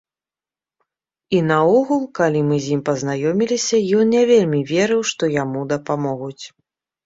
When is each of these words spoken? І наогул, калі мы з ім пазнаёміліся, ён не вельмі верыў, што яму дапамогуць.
І 1.39 1.41
наогул, 1.49 2.01
калі 2.21 2.41
мы 2.49 2.55
з 2.65 2.73
ім 2.77 2.81
пазнаёміліся, 2.89 3.83
ён 4.01 4.05
не 4.17 4.23
вельмі 4.33 4.65
верыў, 4.75 5.01
што 5.15 5.23
яму 5.43 5.59
дапамогуць. 5.77 6.39